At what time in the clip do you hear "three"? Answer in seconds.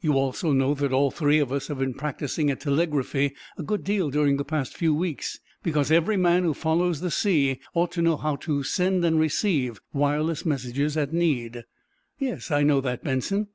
1.10-1.40